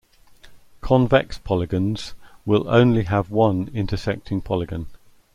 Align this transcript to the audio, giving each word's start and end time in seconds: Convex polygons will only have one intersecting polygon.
Convex 0.81 1.37
polygons 1.37 2.15
will 2.43 2.67
only 2.67 3.03
have 3.03 3.29
one 3.29 3.69
intersecting 3.71 4.41
polygon. 4.41 4.87